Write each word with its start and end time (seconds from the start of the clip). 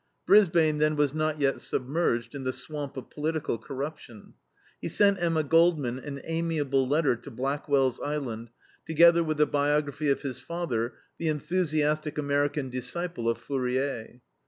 Brisbane 0.25 0.79
then 0.79 0.95
was 0.95 1.13
not 1.13 1.39
yet 1.39 1.61
submerged 1.61 2.33
in 2.33 2.43
the 2.43 2.51
swamp 2.51 2.97
of 2.97 3.11
political 3.11 3.59
corruption. 3.59 4.33
He 4.81 4.89
sent 4.89 5.21
Emma 5.21 5.43
Goldman 5.43 5.99
an 5.99 6.21
amiable 6.23 6.87
letter 6.87 7.15
to 7.17 7.29
Blackwell's 7.29 7.99
Island, 7.99 8.49
together 8.83 9.23
with 9.23 9.37
the 9.37 9.45
biography 9.45 10.09
of 10.09 10.23
his 10.23 10.39
father, 10.39 10.95
the 11.19 11.27
enthusiastic 11.27 12.17
American 12.17 12.71
disciple 12.71 13.29
of 13.29 13.37
Fourier. 13.37 14.21